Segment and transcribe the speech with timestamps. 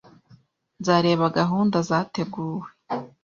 [0.79, 2.67] Nzareba gahunda zateguwe